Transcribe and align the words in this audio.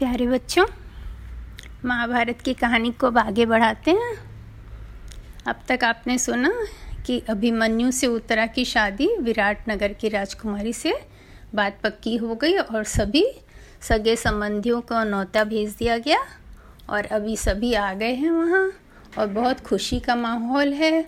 प्यारे 0.00 0.26
बच्चों, 0.26 0.64
महाभारत 1.84 2.40
की 2.40 2.52
कहानी 2.54 2.90
को 2.90 3.06
अब 3.06 3.18
आगे 3.18 3.46
बढ़ाते 3.46 3.90
हैं। 3.90 4.12
अब 5.46 5.56
तक 5.68 5.84
आपने 5.84 6.18
सुना 6.18 6.52
कि 7.06 7.18
अभिमन्यु 7.28 7.90
से 7.90 8.06
उत्तरा 8.06 8.46
की 8.46 8.64
शादी 8.64 9.08
विराट 9.16 9.68
नगर 9.68 9.92
की 9.92 10.08
राजकुमारी 10.08 10.72
से 10.72 10.92
बात 11.54 11.78
पक्की 11.84 12.16
हो 12.16 12.34
गई 12.34 12.56
और 12.56 12.84
सभी 12.84 13.24
सगे 13.80 14.16
संबंधियों 14.16 14.80
को 14.80 15.02
नौता 15.04 15.44
भेज 15.44 15.74
दिया 15.74 15.98
गया 15.98 16.18
और 16.90 17.06
अभी 17.06 17.36
सभी 17.36 17.74
आ 17.74 17.92
गए 17.94 18.14
हैं 18.14 18.30
वहाँ 18.30 18.72
और 19.18 19.26
बहुत 19.26 19.60
खुशी 19.60 20.00
का 20.00 20.14
माहौल 20.14 20.72
है। 20.72 21.06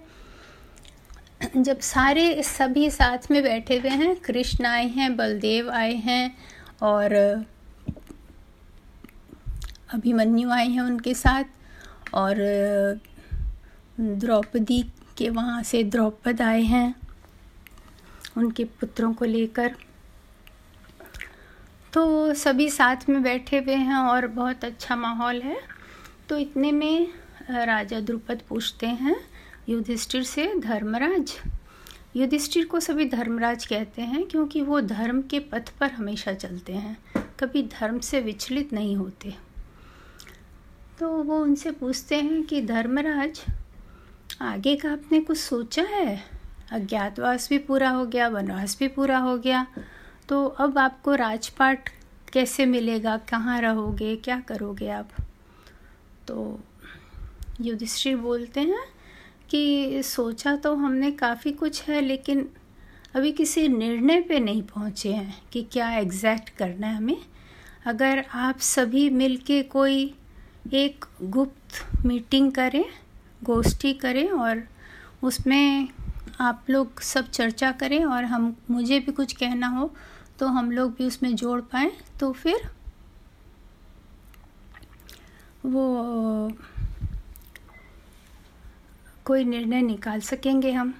जब 1.56 1.80
सारे 1.80 2.42
सभी 2.42 2.90
साथ 2.90 3.30
में 3.30 3.42
बैठे 3.42 3.78
हुए 3.78 3.90
हैं, 3.90 4.14
कृष्ण 4.16 4.66
आए 4.66 4.86
हैं, 4.86 5.16
बलदेव 5.16 5.70
आए 5.70 5.94
हैं 5.94 6.36
और 6.82 7.44
अभिमन्यु 9.94 10.50
आए 10.50 10.68
हैं 10.68 10.80
उनके 10.80 11.14
साथ 11.14 11.44
और 12.14 12.36
द्रौपदी 14.00 14.82
के 15.18 15.28
वहाँ 15.30 15.62
से 15.62 15.82
द्रौपद 15.84 16.42
आए 16.42 16.62
हैं 16.62 16.94
उनके 18.36 18.64
पुत्रों 18.64 19.12
को 19.14 19.24
लेकर। 19.24 19.74
तो 21.92 22.34
सभी 22.34 22.68
साथ 22.70 23.08
में 23.08 23.22
बैठे 23.22 23.58
हुए 23.58 23.74
हैं 23.74 23.96
और 23.96 24.26
बहुत 24.28 24.64
अच्छा 24.64 24.96
माहौल 24.96 25.40
है। 25.42 25.56
तो 26.28 26.38
इतने 26.38 26.72
में 26.72 27.08
राजा 27.50 28.00
द्रुपद 28.00 28.42
पूछते 28.48 28.86
हैं, 28.86 29.16
युधिष्ठिर 29.68 30.22
से, 30.22 30.52
धर्मराज? 30.58 31.32
युधिष्ठिर 32.16 32.66
को 32.66 32.80
सभी 32.80 33.08
धर्मराज 33.08 33.66
कहते 33.66 34.02
हैं 34.02 34.24
क्योंकि 34.24 34.60
वो 34.62 34.80
धर्म 34.80 35.22
के 35.22 35.38
पथ 35.42 35.70
पर 35.80 35.90
हमेशा 35.90 36.32
चलते 36.34 36.72
हैं, 36.72 36.96
कभी 37.40 37.62
धर्म 37.70 37.98
से 38.00 38.20
विचलित 38.20 38.72
नहीं 38.72 38.96
होते। 38.96 39.34
तो 41.02 41.08
वो 41.22 41.42
उनसे 41.42 41.70
पूछते 41.70 42.16
हैं 42.16 42.42
कि, 42.42 42.60
धर्मराज, 42.62 43.44
आगे 44.40 44.76
का 44.76 44.92
आपने 44.92 45.20
कुछ 45.20 45.38
सोचा 45.38 45.82
है? 45.82 46.24
अज्ञातवास 46.72 47.48
भी 47.48 47.58
पूरा 47.58 47.88
हो 47.90 48.06
गया, 48.06 48.28
वनवास 48.28 48.76
भी 48.78 48.88
पूरा 48.88 49.18
हो 49.18 49.38
गया 49.38 49.66
तो 50.28 50.46
अब 50.46 50.78
आपको 50.78 51.14
राजपाट 51.14 51.88
कैसे 52.32 52.66
मिलेगा? 52.66 53.16
कहाँ 53.16 53.60
रहोगे? 53.60 54.16
क्या 54.16 54.40
करोगे 54.40 54.88
आप? 54.88 55.08
तो 56.28 56.60
युधिष्ठिर 57.60 58.16
बोलते 58.16 58.60
हैं 58.60 58.84
कि, 59.50 60.02
सोचा 60.02 60.56
तो 60.56 60.74
हमने 60.74 61.10
काफ़ी 61.12 61.52
कुछ 61.52 61.82
है, 61.82 62.00
लेकिन 62.00 62.48
अभी 63.14 63.32
किसी 63.32 63.68
निर्णय 63.68 64.20
पे 64.20 64.40
नहीं 64.40 64.62
पहुँचे 64.62 65.12
हैं 65.12 65.42
कि 65.52 65.62
क्या 65.62 65.90
एग्जैक्ट 65.92 66.50
करना 66.50 66.86
है 66.86 66.96
हमें। 66.96 67.18
अगर 67.86 68.24
आप 68.34 68.58
सभी 68.58 69.10
मिलके 69.10 69.62
कोई 69.62 70.14
एक 70.66 71.04
गुप्त 71.22 72.04
मीटिंग 72.06 72.52
करें, 72.52 72.84
गोष्ठी 73.44 73.92
करें 73.94 74.30
और 74.30 74.62
उसमें 75.22 75.88
आप 76.40 76.64
लोग 76.70 77.00
सब 77.00 77.30
चर्चा 77.30 77.72
करें 77.72 78.04
और 78.04 78.24
हम, 78.24 78.54
मुझे 78.70 78.98
भी 79.00 79.12
कुछ 79.12 79.32
कहना 79.32 79.66
हो 79.66 79.92
तो 80.38 80.46
हम 80.46 80.70
लोग 80.70 80.94
भी 80.94 81.06
उसमें 81.06 81.34
जोड़ 81.36 81.60
पाए। 81.60 81.92
तो 82.20 82.32
फिर 82.32 82.70
वो, 85.66 86.52
कोई 89.24 89.44
निर्णय 89.44 89.82
निकाल 89.82 90.20
सकेंगे 90.20 90.72
हम। 90.72 90.94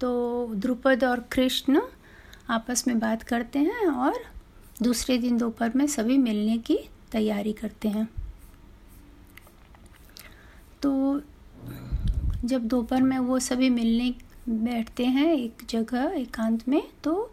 तो 0.00 0.10
द्रुपद 0.54 1.04
और 1.04 1.20
कृष्ण 1.32 1.80
आपस 2.50 2.86
में 2.88 2.98
बात 2.98 3.22
करते 3.22 3.58
हैं 3.58 3.86
और 3.86 4.24
दूसरे 4.82 5.16
दिन 5.18 5.38
दोपहर 5.38 5.72
में 5.76 5.86
सभी 5.86 6.18
मिलने 6.18 6.56
की 6.58 6.78
तैयारी 7.12 7.52
करते 7.52 7.88
हैं। 7.88 8.08
तो 10.82 11.20
जब 12.44 12.66
दोपहर 12.68 13.02
में 13.02 13.18
वो 13.18 13.38
सभी 13.38 13.70
मिलने 13.70 14.14
बैठते 14.48 15.04
हैं 15.06 15.32
एक 15.34 15.62
जगह, 15.70 16.12
एकांत 16.16 16.68
में 16.68 16.82
तो 17.04 17.32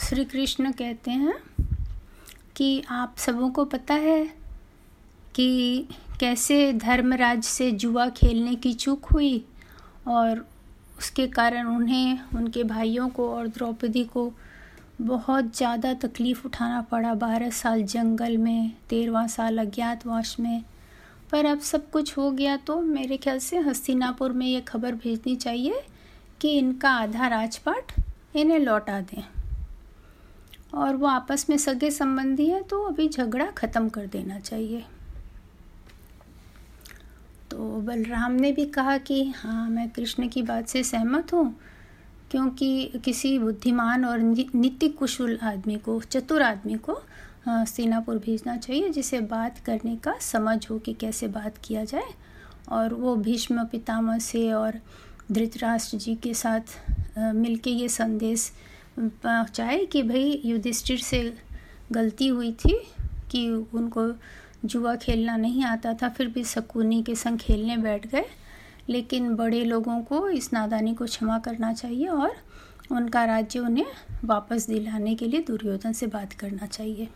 श्री 0.00 0.24
कृष्ण 0.24 0.72
कहते 0.72 1.10
हैं 1.10 1.34
कि 2.56 2.82
आप 2.90 3.14
सबों 3.18 3.50
को 3.50 3.64
पता 3.64 3.94
है 3.94 4.24
कि 5.34 5.86
कैसे 6.20 6.72
धर्मराज 6.72 7.44
से 7.44 7.70
जुआ 7.72 8.08
खेलने 8.08 8.54
की 8.54 8.72
चूक 8.74 9.06
हुई 9.06 9.44
और 10.08 10.46
उसके 10.98 11.26
कारण 11.28 11.66
उन्हें, 11.66 12.20
उनके 12.34 12.64
भाइयों 12.64 13.08
को 13.08 13.28
और 13.34 13.46
द्रौपदी 13.48 14.04
को 14.04 14.32
बहुत 15.00 15.56
ज़्यादा 15.56 15.92
तकलीफ़ 16.00 16.44
उठाना 16.46 16.80
पड़ा 16.82 17.14
बारह 17.14 17.50
साल 17.52 17.82
जंगल 17.84 18.36
में, 18.36 18.70
तेरहवा 18.88 19.26
साल 19.26 19.58
अज्ञातवास 19.58 20.36
में। 20.40 20.62
पर 21.32 21.46
अब 21.46 21.60
सब 21.60 21.90
कुछ 21.90 22.16
हो 22.18 22.30
गया 22.30 22.56
तो 22.58 22.80
मेरे 22.80 23.16
ख्याल 23.16 23.38
से 23.38 23.58
हस्तिनापुर 23.60 24.32
में 24.32 24.46
ये 24.46 24.60
खबर 24.60 24.94
भेजनी 24.94 25.36
चाहिए 25.36 25.82
कि 26.40 26.50
इनका 26.58 26.90
आधा 26.92 27.26
राजपाट 27.28 27.92
इन्हें 28.36 28.58
लौटा 28.58 29.00
दें। 29.02 29.22
और 30.74 30.96
वो 30.96 31.06
आपस 31.06 31.46
में 31.50 31.56
सगे 31.58 31.90
संबंधी 31.90 32.48
है 32.48 32.62
तो 32.62 32.82
अभी 32.82 33.08
झगड़ा 33.08 33.46
ख़त्म 33.50 33.88
कर 33.88 34.06
देना 34.06 34.38
चाहिए। 34.40 34.84
तो 37.50 37.80
बलराम 37.80 38.32
ने 38.32 38.52
भी 38.52 38.64
कहा 38.66 38.96
कि 38.98 39.24
हाँ 39.36 39.68
मैं 39.70 39.88
कृष्ण 39.90 40.28
की 40.28 40.42
बात 40.42 40.68
से 40.68 40.82
सहमत 40.84 41.32
हूँ 41.32 41.54
क्योंकि 42.32 43.00
किसी 43.04 43.38
बुद्धिमान 43.38 44.04
और 44.04 44.18
नित्य 44.18 44.88
कुशल 44.88 45.38
आदमी 45.42 45.76
को, 45.76 46.00
चतुर 46.02 46.42
आदमी 46.42 46.74
को 46.78 47.00
सीनापुर 47.48 48.18
भेजना 48.18 48.56
चाहिए, 48.56 48.88
जिसे 48.88 49.20
बात 49.20 49.58
करने 49.58 49.96
का 49.96 50.14
समझ 50.22 50.70
हो 50.70 50.78
कि 50.78 50.92
कैसे 50.94 51.28
बात 51.28 51.58
किया 51.64 51.84
जाए। 51.84 52.12
और 52.68 52.94
वो 52.94 53.14
भीष्म 53.16 53.64
पितामह 53.64 54.18
से 54.18 54.50
और 54.52 54.78
धृतराष्ट्र 55.32 55.96
जी 55.96 56.14
के 56.14 56.34
साथ 56.34 57.18
मिलके 57.34 57.70
ये 57.70 57.88
संदेश 57.88 58.50
पहुँचाए 58.98 59.84
कि 59.86 60.02
भाई 60.02 60.40
युधिष्ठिर 60.44 60.98
से 61.00 61.22
गलती 61.92 62.28
हुई 62.28 62.52
थी 62.54 62.76
कि 63.30 63.48
उनको 63.50 64.12
जुआ 64.64 64.94
खेलना 64.96 65.36
नहीं 65.36 65.64
आता 65.64 65.92
था, 65.94 66.08
फिर 66.08 66.28
भी 66.28 66.44
शकुनी 66.44 67.02
के 67.02 67.14
संग 67.14 67.38
खेलने 67.38 67.76
बैठ 67.76 68.06
गए। 68.06 68.24
लेकिन 68.88 69.36
बड़े 69.36 69.64
लोगों 69.64 70.02
को 70.02 70.28
इस 70.28 70.52
नादानी 70.52 70.94
को 70.94 71.04
क्षमा 71.04 71.38
करना 71.38 71.72
चाहिए 71.72 72.06
और 72.06 72.32
उनका 72.92 73.24
राज्य 73.24 73.58
उन्हें 73.58 73.86
वापस 74.24 74.66
दिलाने 74.66 75.14
के 75.14 75.26
लिए 75.26 75.40
दुर्योधन 75.40 75.92
से 75.92 76.06
बात 76.06 76.32
करना 76.32 76.66
चाहिए। 76.66 77.08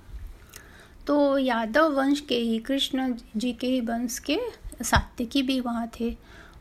तो 1.06 1.38
यादव 1.38 1.92
वंश 1.92 2.20
के 2.20 2.34
ही, 2.34 2.58
कृष्ण 2.58 3.14
जी 3.36 3.52
के 3.52 3.66
ही 3.66 3.80
वंश 3.80 4.18
के 4.18 4.38
सात्यकी 4.82 5.42
भी 5.42 5.60
वहाँ 5.60 5.90
थे। 6.00 6.16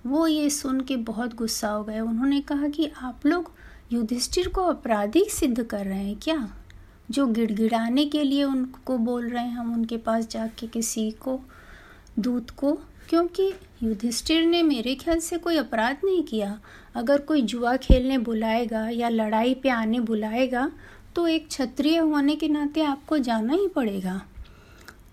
वो 0.08 0.28
ये 0.28 0.50
सुन 0.50 0.82
के 0.82 0.96
बहुत 0.96 1.36
गुस्सा 1.36 1.70
हो 1.70 1.84
गए। 1.84 2.00
उन्होंने 2.00 2.42
कहा 2.42 2.68
कि 2.68 2.92
आप 3.02 3.26
लोग 3.26 3.52
युधिष्ठिर 3.92 4.48
को 4.48 4.64
अपराधी 4.64 5.26
सिद्ध 5.30 5.64
कर 5.64 5.86
रहे 5.86 6.04
हैं 6.04 6.20
क्या? 6.22 6.54
जो 7.12 7.28
गिड़गिड़ाने 7.28 8.06
के 8.06 8.24
लिए 8.24 8.44
उनको 8.44 8.98
बोल 8.98 9.30
रहे 9.30 9.44
हैं 9.44 9.54
हम 9.54 9.74
उनके 9.74 9.98
पास 9.98 10.28
जाके 10.28 10.68
किसी 10.68 11.12
को, 11.12 11.42
दूत 12.20 12.50
को 12.50 12.80
क्योंकि 13.10 13.52
युधिष्ठिर 13.84 14.46
ने 14.46 14.62
मेरे 14.64 14.96
ख्याल 14.96 15.20
से 15.20 15.38
कोई 15.38 15.58
अपराध 15.58 15.98
नहीं 16.06 16.24
किया। 16.24 16.58
अगर 16.96 17.22
कोई 17.22 17.42
जुआ 17.42 17.76
खेलने 17.78 18.18
बुलाएगा 18.20 18.88
या 18.90 19.10
लड़ाई 19.10 19.54
पे 19.54 19.70
आने 19.70 20.00
बुलाएगा 20.02 20.70
तो 21.16 21.28
एक 21.28 21.48
क्षत्रिय 21.48 21.98
होने 21.98 22.36
के 22.36 22.48
नाते 22.48 22.82
आपको 22.84 23.18
जाना 23.20 23.54
ही 23.54 23.68
पड़ेगा। 23.68 24.22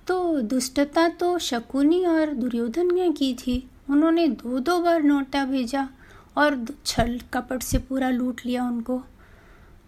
तो 0.06 0.40
दुष्टता 0.42 1.08
तो 1.10 1.38
शकुनी 1.38 2.04
और 2.06 2.30
दुर्योधन 2.34 2.94
ने 2.94 3.10
की 3.12 3.32
थी। 3.36 3.62
उन्होंने 3.90 4.26
दो 4.28 4.58
दो 4.58 4.78
बार 4.80 5.02
नोटा 5.02 5.44
भेजा 5.44 5.88
और 6.36 6.64
छल 6.86 7.18
कपट 7.34 7.62
से 7.62 7.78
पूरा 7.78 8.10
लूट 8.10 8.40
लिया 8.46 8.64
उनको। 8.64 9.02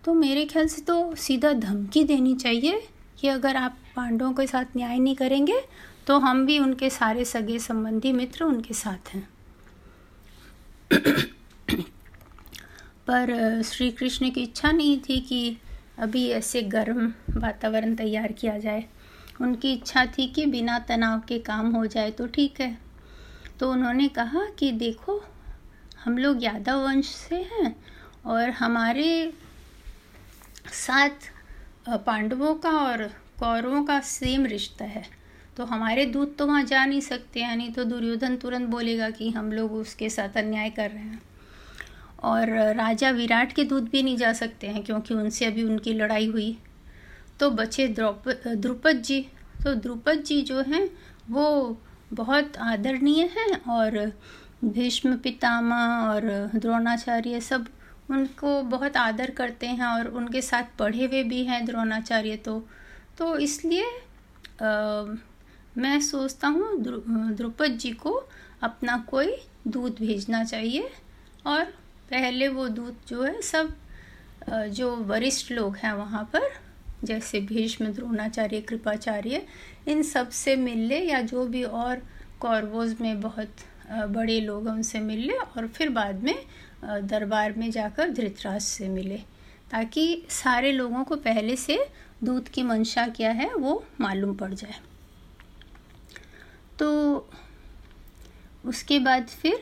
तो 0.05 0.15
मेरे 0.15 0.45
ख्याल 0.45 0.67
से 0.67 0.83
तो 0.83 1.15
सीधा 1.17 1.53
धमकी 1.53 2.05
देनी 2.05 2.35
चाहिए 2.35 2.83
कि 3.21 3.29
अगर 3.29 3.57
आप 3.57 3.77
पांडवों 3.97 4.33
के 4.33 4.47
साथ 4.47 4.77
न्याय 4.77 4.99
नहीं 4.99 5.15
करेंगे 5.17 5.61
तो 6.07 6.19
हम 6.19 6.45
भी 6.47 6.59
उनके 6.59 6.91
सारे 6.91 7.25
सगे 7.25 7.59
संबंधी 7.59 8.13
मित्र 8.13 8.45
उनके 8.45 8.75
साथ 8.75 9.15
हैं। 9.15 9.29
पर 13.07 13.63
श्री 13.63 13.91
कृष्ण 13.91 14.31
की 14.31 14.43
इच्छा 14.43 14.73
नहीं 14.73 15.01
थी 15.01 15.21
कि 15.21 15.57
अभी 15.99 16.29
ऐसे 16.29 16.63
गर्म 16.63 17.13
वातावरण 17.31 17.95
तैयार 17.95 18.33
किया 18.33 18.59
जाए। 18.59 18.85
उनकी 19.41 19.73
इच्छा 19.73 20.05
थी 20.07 20.27
कि 20.27 20.47
बिना 20.47 20.79
तनाव 20.79 21.21
के 21.21 21.39
काम 21.39 21.71
हो 21.73 21.87
जाए 21.87 22.11
तो 22.11 22.27
ठीक 22.27 22.61
है। 22.61 22.79
तो 23.61 23.71
उन्होंने 23.73 24.09
कहा 24.09 24.47
कि 24.59 24.73
देखो, 24.73 25.23
हम 26.05 26.19
लोग 26.19 26.45
यादव 26.45 26.85
वंश 26.85 27.07
से 27.07 27.37
हैं 27.37 27.75
और 28.27 28.51
हमारे 28.51 29.33
साथ 30.73 31.33
पांडवों 32.07 32.55
का 32.55 32.71
और 32.71 33.07
कौरवों 33.41 33.85
का 33.85 34.01
सेम 34.01 34.47
रिश्ता 34.47 34.85
है। 34.85 35.05
तो 35.57 35.65
हमारे 35.65 36.05
दूत 36.07 36.37
तो 36.39 36.47
वहाँ 36.47 36.63
जा 36.65 36.85
नहीं 36.87 37.01
सकते 37.01 37.41
यानी 37.41 37.69
तो 37.69 37.85
दुर्योधन 37.85 38.37
तुरंत 38.37 38.69
बोलेगा 38.69 39.11
कि 39.11 39.31
हम 39.31 39.53
लोग 39.53 39.73
उसके 39.73 40.09
साथ 40.11 40.37
अन्याय 40.37 40.71
कर 40.71 40.91
रहे 40.91 41.03
हैं। 41.03 41.23
और 42.23 42.51
राजा 42.77 43.11
विराट 43.11 43.53
के 43.53 43.65
दूत 43.65 43.91
भी 43.91 44.03
नहीं 44.03 44.17
जा 44.17 44.33
सकते 44.33 44.67
हैं, 44.67 44.83
क्योंकि 44.85 45.15
उनसे 45.15 45.45
अभी 45.45 45.63
उनकी 45.63 45.93
लड़ाई 45.93 46.27
हुई। 46.27 46.57
तो 47.41 47.51
बचे 47.51 47.89
द्रौप, 47.89 48.29
द्रुपद 48.47 49.03
जी। 49.03 49.21
तो 49.65 49.75
द्रुपद 49.75 50.23
जी 50.23 50.41
जो 50.43 50.61
हैं, 50.61 50.89
वो 51.31 51.77
बहुत 52.13 52.57
आदरणीय 52.57 53.25
हैं 53.37 53.61
और 53.71 54.13
भीष्म 54.65 55.17
पितामह 55.17 56.07
और 56.09 56.51
द्रोणाचार्य 56.55 57.41
सब 57.41 57.67
उनको 58.11 58.63
बहुत 58.63 58.97
आदर 58.97 59.31
करते 59.31 59.67
हैं 59.67 59.87
और 59.87 60.09
उनके 60.09 60.43
साथ 60.43 60.77
पढ़े 60.79 61.05
हुए 61.07 61.23
भी 61.23 61.45
हैं 61.45 61.65
द्रोणाचार्य 61.65 62.37
तो। 62.37 62.59
तो 63.19 63.37
इसलिए 63.39 63.85
मैं 65.77 66.01
सोचता 66.01 66.49
हूँ 66.49 66.77
द्रुपद 66.79 67.77
जी 67.79 67.91
को 67.93 68.13
अपना 68.63 68.97
कोई 69.09 69.37
दूध 69.67 69.99
भेजना 69.99 70.43
चाहिए। 70.45 70.91
और 71.47 71.65
पहले 72.11 72.49
वो 72.49 72.69
दूध 72.69 72.97
जो 73.09 73.23
है 73.23 73.41
सब 73.43 73.75
जो 74.49 74.95
वरिष्ठ 74.97 75.51
लोग 75.53 75.77
हैं 75.77 75.93
वहाँ 75.93 76.23
पर, 76.33 76.49
जैसे 77.05 77.41
भीष्म, 77.43 77.87
द्रोणाचार्य, 77.87 78.61
कृपाचार्य, 78.61 79.43
इन 79.89 80.03
सबसे 80.03 80.57
मिल 80.57 80.79
ले 80.79 80.99
या 81.01 81.21
जो 81.23 81.47
भी 81.47 81.63
और 81.65 82.03
कौरवोज 82.41 82.97
में 83.01 83.21
बहुत 83.21 83.57
बड़े 83.91 84.41
लोग 84.41 84.67
हैं 84.69 84.75
उनसे 84.75 85.01
मिल 85.01 85.21
ले 85.21 85.37
और 85.37 85.67
फिर 85.69 85.89
बाद 85.91 86.23
में 86.23 86.35
दरबार 86.85 87.53
में 87.53 87.71
जाकर 87.71 88.11
धृतराज 88.11 88.61
से 88.63 88.89
मिले। 88.89 89.17
ताकि 89.71 90.25
सारे 90.31 90.73
लोगों 90.73 91.05
को 91.05 91.17
पहले 91.19 91.57
से 91.57 91.79
दूध 92.25 92.49
की 92.49 92.63
मंशा 92.63 93.07
क्या 93.09 93.31
है 93.33 93.55
वो 93.55 93.85
मालूम 94.01 94.35
पड़ 94.37 94.53
जाए। 94.55 94.75
तो 96.79 97.29
उसके 98.65 98.99
बाद 98.99 99.27
फिर 99.29 99.61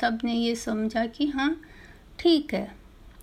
सबने 0.00 0.32
ये 0.32 0.54
समझा 0.54 1.06
कि 1.06 1.26
हाँ 1.26 1.54
ठीक 2.18 2.54
है। 2.54 2.70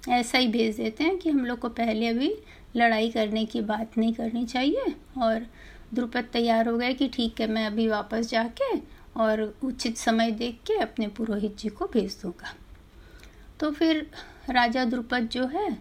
ऐसा 0.10 0.38
ही 0.38 0.48
भेज 0.48 0.76
देते 0.78 1.04
हैं 1.04 1.18
कि 1.18 1.30
हम 1.30 1.46
लोग 1.46 1.60
को 1.60 1.70
पहले 1.70 2.08
अभी 2.08 2.34
लड़ाई 2.76 3.10
करने 3.10 3.46
की 3.46 3.62
बात 3.62 3.98
नहीं 3.98 4.14
करनी 4.14 4.46
चाहिए 4.46 4.96
और 5.18 5.46
द्रुपद 5.94 6.28
तैयार 6.34 6.68
हो 6.70 6.78
गए 6.78 6.94
कि 6.94 7.08
ठीक 7.08 7.42
है, 7.42 7.48
मैं 7.48 7.66
अभी 7.68 7.88
वापस 7.88 8.30
जाके 8.30 8.78
और 9.18 9.42
उचित 9.64 9.98
समय 9.98 10.32
देख 10.32 10.60
के 10.68 10.78
अपने 10.78 11.08
पुरोहित 11.08 11.58
जी 11.58 11.70
को 11.70 11.86
भेज 11.86 12.18
दूँगा। 12.22 12.54
तो 13.60 13.72
फिर 13.72 14.10
राजा 14.50 14.86
द्रुपद 14.86 15.28
जो 15.32 15.46
है, 15.48 15.78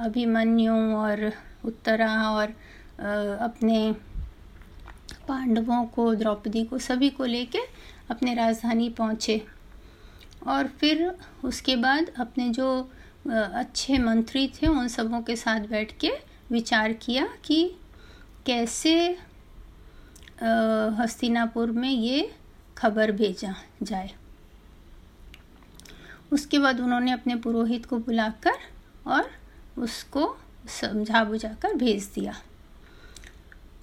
अभिमन्यु 0.00 0.72
और 0.96 1.30
उत्तरा 1.64 2.12
और 2.30 2.48
अपने 3.40 3.94
पांडवों 5.28 5.84
को, 5.86 6.14
द्रौपदी 6.14 6.64
को, 6.64 6.78
सभी 6.78 7.10
को 7.10 7.24
लेके 7.24 7.58
अपने 8.10 8.34
राजधानी 8.34 8.88
पहुँचे। 8.88 9.46
और 10.46 10.68
फिर 10.80 11.10
उसके 11.44 11.76
बाद 11.76 12.10
अपने 12.18 12.48
जो 12.48 12.90
अच्छे 13.28 13.98
मंत्री 13.98 14.46
थे, 14.48 14.66
उन 14.66 14.88
सबों 14.88 15.20
के 15.22 15.36
साथ 15.36 15.60
बैठ 15.60 15.92
के 15.98 16.10
विचार 16.50 16.92
किया 16.92 17.26
कि 17.44 17.64
कैसे 18.46 18.94
हस्तिनापुर 20.98 21.70
में 21.70 21.90
ये 21.90 22.30
खबर 22.76 23.12
भेजा 23.12 23.54
जाए। 23.82 24.10
उसके 26.32 26.58
बाद 26.58 26.80
उन्होंने 26.80 27.12
अपने 27.12 27.34
पुरोहित 27.36 27.86
को 27.86 27.98
बुलाकर 27.98 28.58
और 29.06 29.30
उसको 29.78 30.36
समझा 30.80 31.22
बुझाकर 31.24 31.74
भेज 31.74 32.10
दिया 32.14 32.34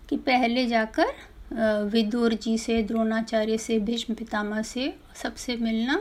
कि 0.09 0.17
पहले 0.17 0.65
जाकर 0.67 1.13
विदुर 1.51 2.33
जी 2.33 2.57
से, 2.57 2.81
द्रोणाचार्य 2.83 3.57
से, 3.57 3.79
भीष्म 3.79 4.13
पितामह 4.13 4.61
से 4.61 4.93
सबसे 5.15 5.55
मिलना। 5.55 5.99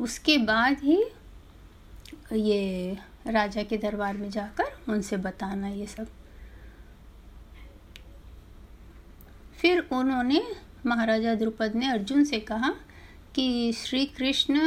उसके 0.00 0.36
बाद 0.38 0.82
ही 0.82 1.02
ये 2.32 2.96
राजा 3.26 3.62
के 3.62 3.76
दरबार 3.78 4.16
में 4.16 4.28
जाकर 4.30 4.92
उनसे 4.92 5.16
बताना 5.16 5.68
ये 5.68 5.86
सब। 5.86 6.06
फिर 9.60 9.78
उन्होंने 9.92 10.42
महाराजा 10.86 11.34
द्रुपद 11.34 11.74
ने 11.74 11.90
अर्जुन 11.90 12.24
से 12.24 12.38
कहा 12.40 12.74
कि 13.34 13.72
श्री 13.72 14.04
कृष्ण 14.06 14.60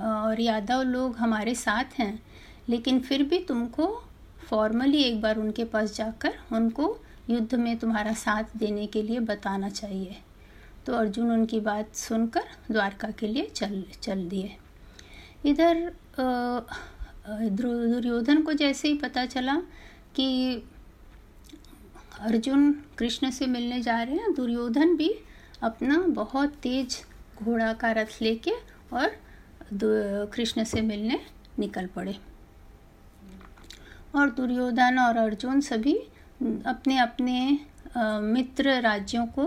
और 0.00 0.40
यादव 0.40 0.82
लोग 0.82 1.16
हमारे 1.16 1.54
साथ 1.54 1.98
हैं, 1.98 2.22
लेकिन 2.68 3.00
फिर 3.00 3.22
भी 3.22 3.38
तुमको 3.38 3.86
फॉर्मली 4.40 5.02
एक 5.02 5.20
बार 5.20 5.38
उनके 5.38 5.64
पास 5.64 5.94
जाकर 5.96 6.38
उनको 6.52 6.86
युद्ध 7.28 7.54
में 7.54 7.76
तुम्हारा 7.78 8.12
साथ 8.14 8.56
देने 8.56 8.86
के 8.86 9.02
लिए 9.02 9.20
बताना 9.22 9.68
चाहिए। 9.70 10.16
तो 10.86 10.92
अर्जुन 10.94 11.30
उनकी 11.30 11.60
बात 11.60 11.94
सुनकर 11.94 12.44
द्वारका 12.70 13.10
के 13.10 13.26
लिए 13.26 13.46
चल 13.46 13.82
चल 14.02 14.28
दिए। 14.28 14.56
इधर 15.44 15.90
दुर्योधन 17.28 18.42
को 18.42 18.52
जैसे 18.52 18.88
ही 18.88 18.94
पता 18.98 19.24
चला 19.26 19.54
कि 20.16 20.26
अर्जुन 22.20 22.72
कृष्ण 22.98 23.30
से 23.30 23.46
मिलने 23.46 23.80
जा 23.82 24.02
रहे 24.02 24.14
हैं, 24.14 24.32
दुर्योधन 24.34 24.96
भी 24.96 25.12
अपना 25.62 25.98
बहुत 26.08 26.54
तेज 26.62 26.96
घोड़ा 27.42 27.72
का 27.72 27.90
रथ 27.92 28.22
लेके 28.22 28.50
और 28.92 29.16
कृष्ण 30.32 30.64
से 30.64 30.80
मिलने 30.80 31.20
निकल 31.58 31.86
पड़े। 31.86 32.16
और 34.14 34.30
दुर्योधन 34.30 34.98
और 34.98 35.16
अर्जुन 35.16 35.60
सभी 35.60 35.98
अपने 36.40 36.98
अपने 36.98 37.58
मित्र 38.22 38.80
राज्यों 38.80 39.26
को 39.26 39.46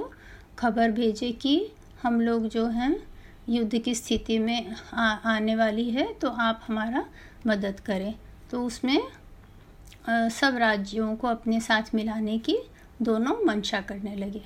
खबर 0.60 0.92
भेजे 0.92 1.32
कि 1.32 1.72
हम 2.04 2.20
लोग 2.22 2.48
जो 2.48 2.66
हैं 2.68 2.96
युद्ध 3.50 3.78
की 3.78 3.94
स्थिति 3.96 4.38
में 4.40 4.76
आ, 4.94 5.04
आने 5.04 5.56
वाली 5.56 5.90
है 5.90 6.12
तो 6.14 6.30
आप 6.30 6.62
हमारा 6.68 7.06
मदद 7.48 7.80
करें। 7.80 8.14
तो 8.52 8.64
उसमें 8.66 8.98
आ, 10.10 10.28
सब 10.30 10.58
राज्यों 10.58 11.16
को 11.16 11.28
अपने 11.28 11.60
साथ 11.60 11.94
मिलाने 11.96 12.38
की 12.40 12.58
दोनों 13.02 13.36
मंशा 13.46 13.82
करने 13.82 14.16
लगे। 14.16 14.42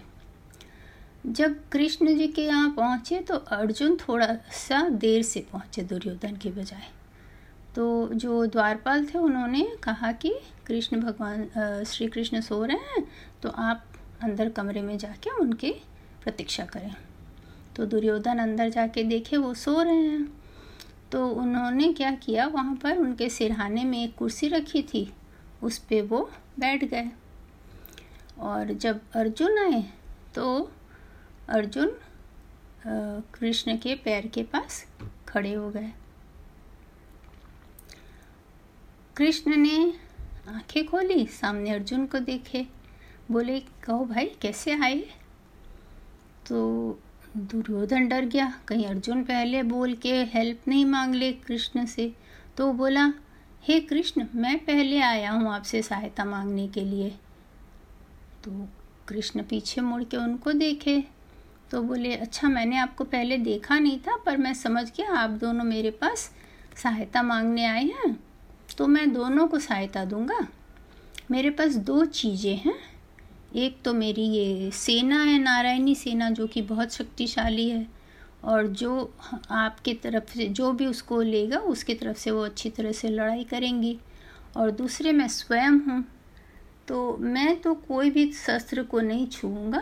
जब 1.26 1.56
कृष्ण 1.70 2.18
जी 2.18 2.28
के 2.28 2.42
यहाँ 2.42 2.70
पहुँचे 2.70 3.20
तो 3.20 3.36
अर्जुन 3.36 3.96
थोड़ा 3.98 4.28
सा 4.54 4.88
देर 4.90 5.22
से 5.24 5.46
पहुँचे 5.52 5.82
दुर्योधन 5.84 6.36
के 6.36 6.50
बजाय। 6.52 6.88
तो 7.76 8.10
जो 8.14 8.46
द्वारपाल 8.46 9.06
थे 9.06 9.18
उन्होंने 9.20 9.68
कहा 9.84 10.12
कि 10.12 10.34
कृष्ण 10.68 11.00
भगवान 11.02 11.84
श्री 11.88 12.08
कृष्ण 12.08 12.42
सो 12.42 12.64
रहे 12.66 12.78
हैं 12.88 13.04
तो 13.44 13.50
आप 13.50 13.84
अंदर 14.24 14.50
कमरे 14.50 14.82
में 14.82 14.98
जाके 14.98 15.30
उनकी 15.32 15.72
प्रतीक्षा 16.24 16.66
करें। 16.66 16.96
तो 17.76 17.86
दुर्योधन 17.86 18.40
अंदर 18.40 18.70
जाके 18.70 19.04
देखे, 19.04 19.38
वो 19.38 19.54
सो 19.54 19.82
रहे 19.82 19.96
हैं। 19.96 20.28
तो 21.12 21.28
उन्होंने 21.30 21.92
क्या 21.94 22.12
किया, 22.16 22.46
वहाँ 22.48 22.76
पर 22.76 22.98
उनके 22.98 23.30
सिरहाने 23.30 23.84
में 23.84 23.98
एक 24.04 24.16
कुर्सी 24.16 24.48
रखी 24.48 24.82
थी, 24.84 25.12
उस 25.64 25.78
पर 25.80 26.02
वो 26.04 26.30
बैठ 26.60 26.84
गए। 26.84 27.10
और 28.40 28.74
जब 28.74 29.00
अर्जुन 29.16 29.58
आए 29.60 29.84
तो 30.36 30.72
अर्जुन 31.50 31.92
कृष्ण 33.34 33.78
के 33.78 33.96
पैर 33.96 34.28
के 34.28 34.44
पास 34.46 34.86
खड़े 35.28 35.54
हो 35.54 35.70
गए। 35.70 35.92
कृष्ण 39.16 39.56
ने 39.56 39.94
आँखें 40.50 40.86
खोली, 40.88 41.26
सामने 41.26 41.70
अर्जुन 41.70 42.06
को 42.06 42.20
देखे। 42.20 42.68
बोले, 43.32 43.60
कहो 43.60 44.06
भाई, 44.06 44.26
कैसे 44.42 44.72
आए 44.72 44.98
तो 46.48 47.00
दुर्योधन 47.38 48.08
डर 48.08 48.26
गया। 48.26 48.62
कहीं 48.68 48.86
अर्जुन 48.86 49.24
पहले 49.24 49.64
बोल 49.64 49.94
के 49.94 50.24
हेल्प 50.24 50.68
नहीं 50.68 50.86
मांग 50.86 51.16
ले 51.16 51.32
कृष्ण 51.34 51.86
से 51.86 52.14
तो 52.58 52.74
बोला, 52.74 53.14
हे 53.64 53.80
hey 53.80 53.90
कृष्ण, 53.90 54.28
मैं 54.36 54.58
पहले 54.60 55.00
आया 55.00 55.32
हूँ 55.32 55.54
आपसे 55.54 55.82
सहायता 55.82 56.26
मांगने 56.26 56.68
के 56.68 56.82
लिए। 56.82 57.10
तो 58.44 58.68
कृष्ण 59.08 59.44
पीछे 59.44 59.82
मुड़ 59.82 60.04
के 60.04 60.18
उनको 60.18 60.52
देखे। 60.52 61.04
तो 61.72 61.82
बोले 61.82 62.16
अच्छा 62.16 62.50
मैंने 62.50 62.78
आपको 62.78 63.04
पहले 63.04 63.38
देखा 63.38 63.80
नहीं 63.80 64.00
था, 64.00 64.18
पर 64.18 64.38
मैं 64.38 64.54
समझ 64.54 64.92
गया 64.98 65.18
आप 65.18 65.30
दोनों 65.30 65.64
मेरे 65.64 65.92
पास 65.92 66.32
सहायता 66.84 67.24
मांगने 67.24 67.66
आए 67.66 67.86
हैं। 67.86 68.25
तो 68.78 68.88
मैं 68.88 69.12
दोनों 69.14 69.48
को 69.48 69.60
सहायता 69.60 70.06
दूँगा। 70.06 70.48
मेरे 71.32 71.50
पास 71.50 71.76
दो 71.76 72.04
चीज़ें 72.06 72.56
हैं। 72.56 72.76
एक 73.56 73.78
तो 73.86 73.94
मेरी 73.94 74.24
ये 74.24 74.72
सेना 74.72 75.22
है, 75.24 75.38
नारायणी 75.40 75.96
सेना, 75.96 76.30
जो 76.30 76.48
कि 76.48 76.62
बहुत 76.62 76.94
शक्तिशाली 76.94 77.70
है, 77.70 77.86
और 78.44 78.68
जो 78.68 79.14
आपके 79.52 79.94
तरफ़ 79.94 80.34
से, 80.34 80.48
जो 80.48 80.72
भी 80.72 80.86
उसको 80.86 81.22
लेगा, 81.22 81.58
उसकी 81.58 81.94
तरफ़ 81.94 82.18
से 82.18 82.32
वो 82.32 82.44
अच्छी 82.46 82.70
तरह 82.70 82.92
से 82.92 83.10
लड़ाई 83.10 83.44
करेंगी। 83.44 83.98
और 84.58 84.72
दूसरे, 84.72 85.12
मैं 85.12 85.28
स्वयं 85.28 85.80
हूँ 85.80 86.04
तो 86.88 87.18
मैं 87.18 87.56
तो 87.62 87.74
कोई 87.74 88.10
भी 88.10 88.32
शस्त्र 88.34 88.84
को 88.84 89.00
नहीं 89.00 89.26
छूँगा 89.28 89.82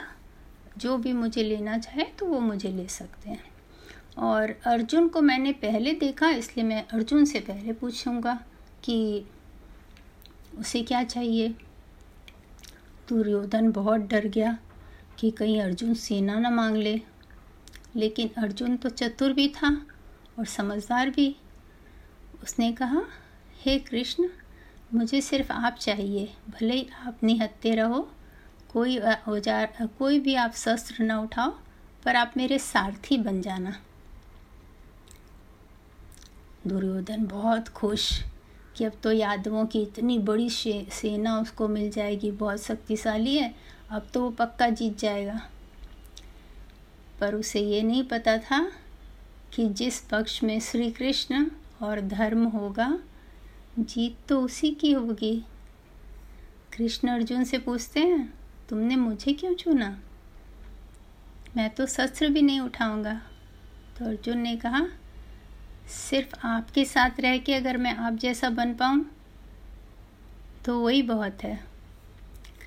जो 0.78 0.98
भी 0.98 1.14
मुझे 1.14 1.44
लेना 1.44 1.78
चाहे 1.78 2.04
तो 2.20 2.26
वो 2.26 2.40
मुझे 2.40 2.70
ले 2.70 2.88
सकते 2.88 3.30
हैं। 3.30 3.44
और 4.20 4.56
अर्जुन 4.66 5.08
को 5.08 5.22
मैंने 5.22 5.52
पहले 5.54 5.94
देखा, 5.94 6.30
इसलिए 6.30 6.66
मैं 6.66 6.86
अर्जुन 6.88 7.26
से 7.26 7.40
पहले 7.40 7.74
पूछूँगा। 7.74 8.40
कि 8.84 9.26
उसे 10.58 10.82
क्या 10.84 11.04
चाहिए? 11.04 11.50
दुर्योधन 13.10 13.72
बहुत 13.72 14.02
डर 14.02 14.28
गया 14.28 14.58
कि 15.20 15.32
कहीं 15.32 15.62
अर्जुन 15.62 15.94
सेना 15.94 16.40
न 16.40 16.54
मांग 16.54 16.78
ले। 16.78 17.02
लेकिन 17.96 18.30
अर्जुन 18.38 18.78
तो 18.78 18.90
चतुर 18.90 19.34
भी 19.34 19.48
था 19.48 19.70
और 20.40 20.46
समझदार 20.46 21.10
भी। 21.10 21.36
उसने 22.44 22.72
कहा, 22.72 23.02
हे 23.62 23.80
कृष्ण, 23.80 24.30
मुझे 24.94 25.22
सिर्फ़ 25.22 25.52
आप 25.52 25.76
चाहिए। 25.76 26.34
भले 26.50 26.74
ही 26.74 26.88
आप 27.08 27.24
निहत्ते 27.24 27.76
रहो, 27.76 28.02
कोई 28.74 28.98
औज़ार, 28.98 29.90
कोई 30.00 30.20
भी 30.20 30.36
आप 30.36 30.54
शस्त्र 30.54 31.04
न 31.04 31.12
उठाओ, 31.12 31.52
पर 32.06 32.16
आप 32.16 32.34
मेरे 32.38 32.60
सारथी 32.60 33.18
बन 33.18 33.42
जाना। 33.42 33.76
दुर्योधन 36.68 37.26
बहुत 37.26 37.68
खुश 37.68 38.12
कि 38.76 38.84
अब 38.84 38.94
तो 39.04 39.12
यादवों 39.12 39.66
की 39.66 39.82
इतनी 39.82 40.18
बड़ी 40.20 40.50
सेना 40.50 41.40
उसको 41.40 41.68
मिल 41.68 41.90
जाएगी, 41.92 42.32
बहुत 42.32 42.62
शक्तिशाली 42.62 43.36
है, 43.38 43.54
अब 43.90 44.08
तो 44.14 44.22
वो 44.22 44.30
पक्का 44.30 44.70
जीत 44.70 44.98
जाएगा। 45.00 45.40
पर 47.20 47.36
उसे 47.36 47.60
ये 47.62 47.82
नहीं 47.82 48.04
पता 48.04 48.38
था 48.38 48.62
कि 49.54 49.68
जिस 49.70 50.00
पक्ष 50.02 50.44
में 50.44 50.60
श्री 50.60 50.92
कृष्ण 50.92 51.46
और 51.82 52.02
धर्म 52.02 52.46
होगा, 52.46 53.00
जीत 53.80 54.18
तो 54.28 54.42
उसी 54.42 54.72
की 54.72 54.92
होगी। 54.92 55.36
कृष्ण 56.74 57.08
अर्जुन 57.08 57.44
से 57.44 57.58
पूछते 57.58 58.00
हैं, 58.00 58.34
तुमने 58.70 58.96
मुझे 58.96 59.34
क्यों 59.34 59.54
चुना? 59.54 59.98
मैं 61.58 61.70
तो 61.70 61.86
शस्त्र 61.86 62.30
भी 62.30 62.42
नहीं 62.42 62.60
उठाऊँगा। 62.60 63.14
तो 63.98 64.06
अर्जुन 64.06 64.38
ने 64.38 64.56
कहा 64.56 64.86
सिर्फ़ 65.88 66.36
आपके 66.48 66.86
साथ 66.86 67.20
रह 67.20 67.38
के 67.38 67.54
अगर 67.54 67.78
मैं 67.78 67.96
आप 67.98 68.14
जैसा 68.14 68.50
बन 68.50 68.74
पाऊँ 68.74 69.06
तो 70.66 70.80
वही 70.80 71.02
बहुत 71.02 71.44
है। 71.44 71.56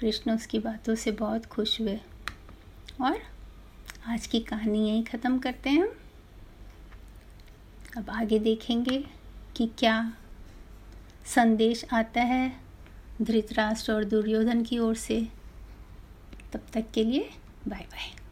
कृष्ण 0.00 0.34
उसकी 0.34 0.58
बातों 0.58 0.94
से 0.94 1.10
बहुत 1.12 1.46
खुश 1.46 1.80
हुए। 1.80 1.98
और 3.00 3.18
आज 4.08 4.26
की 4.26 4.40
कहानी 4.40 4.88
यही 4.88 5.02
ख़त्म 5.02 5.38
करते 5.38 5.70
हैं 5.70 5.88
अब 7.96 8.10
आगे 8.10 8.38
देखेंगे 8.38 8.98
कि 9.56 9.70
क्या 9.78 10.12
संदेश 11.26 11.84
आता 11.92 12.22
है 12.22 12.52
धृतराष्ट्र 13.22 13.92
और 13.92 14.04
दुर्योधन 14.04 14.62
की 14.62 14.78
ओर 14.78 14.94
से। 14.96 15.20
तब 16.52 16.66
तक 16.72 16.90
के 16.94 17.04
लिए 17.04 17.28
बाय 17.68 17.86
बाय 17.92 18.25